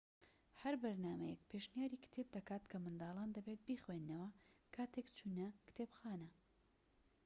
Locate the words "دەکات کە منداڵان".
2.35-3.29